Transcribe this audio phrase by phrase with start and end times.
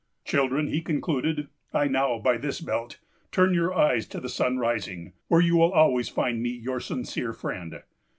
[0.25, 2.97] "Children," he concluded, "I now, by this belt,
[3.31, 7.83] turn your eyes to the sunrising, where you will always find me your sincere friend.